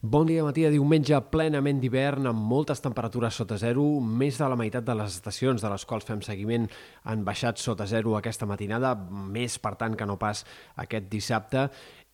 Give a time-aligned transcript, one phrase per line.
[0.00, 3.82] Bon dia matí de diumenge plenament d'hivern amb moltes temperatures sota zero.
[3.98, 6.68] Més de la meitat de les estacions de les quals fem seguiment
[7.02, 10.44] han baixat sota zero aquesta matinada, més per tant que no pas
[10.78, 11.66] aquest dissabte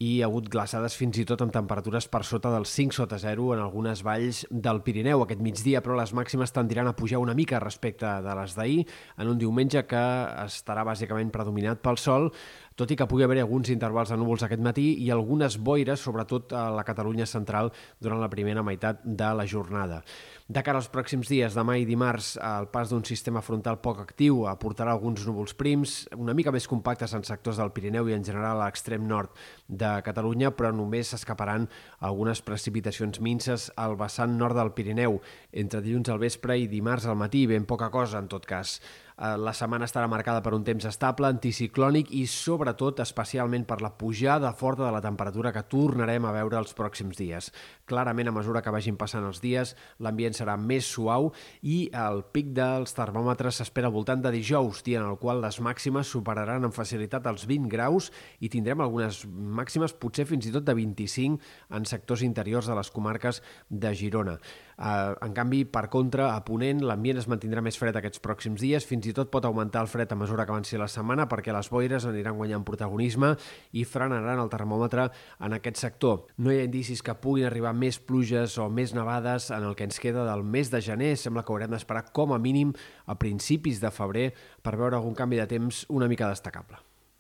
[0.03, 3.19] i hi ha hagut glaçades fins i tot amb temperatures per sota dels 5 sota
[3.23, 5.23] zero en algunes valls del Pirineu.
[5.23, 8.83] Aquest migdia, però, les màximes tendiran a pujar una mica respecte de les d'ahir
[9.19, 10.05] en un diumenge que
[10.49, 12.31] estarà bàsicament predominat pel sol,
[12.75, 16.53] tot i que pugui haver alguns intervals de núvols aquest matí i algunes boires, sobretot
[16.59, 17.71] a la Catalunya central,
[18.03, 20.03] durant la primera meitat de la jornada.
[20.51, 24.43] De cara als pròxims dies, demà i dimarts, el pas d'un sistema frontal poc actiu
[24.51, 28.59] aportarà alguns núvols prims, una mica més compactes en sectors del Pirineu i en general
[28.59, 29.31] a l'extrem nord
[29.69, 31.69] de Catalunya, però només s'escaparan
[32.05, 35.21] algunes precipitacions minces al vessant nord del Pirineu,
[35.53, 38.79] entre dilluns al vespre i dimarts al matí, ben poca cosa en tot cas.
[39.15, 43.93] Eh, la setmana estarà marcada per un temps estable, anticiclònic i, sobretot, especialment per la
[43.95, 47.53] pujada forta de la temperatura que tornarem a veure els pròxims dies.
[47.87, 51.31] Clarament, a mesura que vagin passant els dies, l'ambient serà més suau
[51.63, 55.61] i el pic dels termòmetres s'espera al voltant de dijous, dia en el qual les
[55.63, 60.67] màximes superaran amb facilitat els 20 graus i tindrem algunes màximes potser fins i tot
[60.67, 61.39] de 25
[61.71, 64.41] en sectors interiors de les comarques de Girona.
[64.75, 68.87] Eh, en canvi, per contra, a Ponent, l'ambient es mantindrà més fred aquests pròxims dies,
[69.05, 71.69] fins i tot pot augmentar el fred a mesura que avanci la setmana perquè les
[71.69, 73.35] boires aniran guanyant protagonisme
[73.77, 75.11] i frenaran el termòmetre
[75.45, 76.23] en aquest sector.
[76.39, 79.85] No hi ha indicis que puguin arribar més pluges o més nevades en el que
[79.85, 81.13] ens queda del mes de gener.
[81.21, 82.73] Sembla que haurem d'esperar com a mínim
[83.05, 84.31] a principis de febrer
[84.65, 86.81] per veure algun canvi de temps una mica destacable.